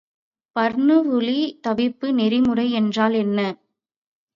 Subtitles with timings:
[0.55, 3.39] பர்னவுலி தவிர்ப்பு நெறிமுறை என்றால் என்ன?